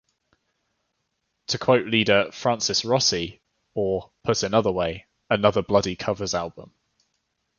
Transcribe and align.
To 1.49 1.59
quote 1.59 1.85
leader 1.85 2.31
Francis 2.31 2.83
Rossi, 2.83 3.39
'Or, 3.75 4.09
put 4.23 4.41
another 4.41 4.71
way, 4.71 5.05
another 5.29 5.61
bloody 5.61 5.95
covers 5.95 6.33
album! 6.33 6.73